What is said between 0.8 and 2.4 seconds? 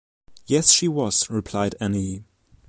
was,” replied Annie.